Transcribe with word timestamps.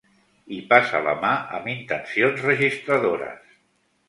Hi 0.53 0.57
passa 0.71 1.01
la 1.07 1.13
mà 1.25 1.33
amb 1.59 1.69
intencions 1.75 2.43
registradores. 2.47 3.55